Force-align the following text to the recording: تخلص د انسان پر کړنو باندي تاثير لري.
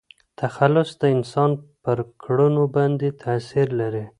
تخلص 0.39 0.89
د 1.01 1.03
انسان 1.15 1.51
پر 1.83 1.97
کړنو 2.23 2.63
باندي 2.75 3.09
تاثير 3.23 3.67
لري. 3.79 4.05